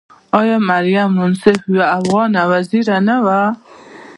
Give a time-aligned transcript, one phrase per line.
[0.39, 3.41] آیا مریم منصف یوه افغانه وزیره نه وه؟